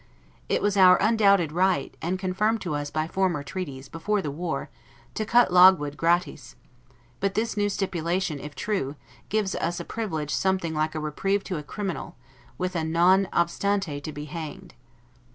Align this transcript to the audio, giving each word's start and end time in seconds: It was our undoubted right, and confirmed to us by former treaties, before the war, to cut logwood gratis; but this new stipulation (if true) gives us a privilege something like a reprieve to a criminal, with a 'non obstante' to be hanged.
It 0.49 0.63
was 0.63 0.77
our 0.77 0.97
undoubted 0.97 1.51
right, 1.51 1.95
and 2.01 2.17
confirmed 2.17 2.59
to 2.61 2.73
us 2.73 2.89
by 2.89 3.07
former 3.07 3.43
treaties, 3.43 3.87
before 3.87 4.19
the 4.19 4.31
war, 4.31 4.71
to 5.13 5.25
cut 5.27 5.53
logwood 5.53 5.95
gratis; 5.95 6.55
but 7.19 7.35
this 7.35 7.55
new 7.55 7.69
stipulation 7.69 8.39
(if 8.39 8.55
true) 8.55 8.95
gives 9.29 9.53
us 9.53 9.79
a 9.79 9.85
privilege 9.85 10.31
something 10.33 10.73
like 10.73 10.95
a 10.95 10.99
reprieve 10.99 11.43
to 11.43 11.57
a 11.59 11.63
criminal, 11.63 12.15
with 12.57 12.75
a 12.75 12.83
'non 12.83 13.27
obstante' 13.31 14.01
to 14.01 14.11
be 14.11 14.25
hanged. 14.25 14.73